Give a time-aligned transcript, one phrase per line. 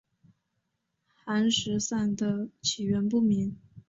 [1.13, 3.55] 寒食散的起源不明。